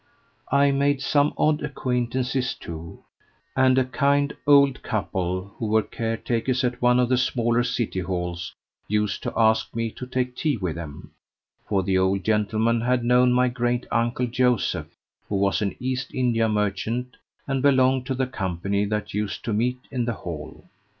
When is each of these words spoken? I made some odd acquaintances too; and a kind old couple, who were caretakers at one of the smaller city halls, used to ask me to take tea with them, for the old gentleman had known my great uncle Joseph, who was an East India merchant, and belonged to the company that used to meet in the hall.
I 0.51 0.71
made 0.71 0.99
some 0.99 1.31
odd 1.37 1.61
acquaintances 1.61 2.55
too; 2.55 3.03
and 3.55 3.77
a 3.77 3.85
kind 3.85 4.35
old 4.47 4.81
couple, 4.81 5.53
who 5.59 5.67
were 5.67 5.83
caretakers 5.83 6.63
at 6.63 6.81
one 6.81 6.99
of 6.99 7.07
the 7.07 7.19
smaller 7.19 7.63
city 7.63 7.99
halls, 7.99 8.55
used 8.87 9.21
to 9.21 9.33
ask 9.37 9.75
me 9.75 9.91
to 9.91 10.07
take 10.07 10.35
tea 10.35 10.57
with 10.57 10.75
them, 10.75 11.11
for 11.69 11.83
the 11.83 11.99
old 11.99 12.23
gentleman 12.23 12.81
had 12.81 13.03
known 13.03 13.31
my 13.31 13.47
great 13.47 13.85
uncle 13.91 14.25
Joseph, 14.25 14.87
who 15.29 15.35
was 15.35 15.61
an 15.61 15.75
East 15.79 16.11
India 16.15 16.49
merchant, 16.49 17.17
and 17.45 17.61
belonged 17.61 18.07
to 18.07 18.15
the 18.15 18.25
company 18.25 18.85
that 18.85 19.13
used 19.13 19.45
to 19.45 19.53
meet 19.53 19.77
in 19.91 20.05
the 20.05 20.13
hall. 20.25 20.65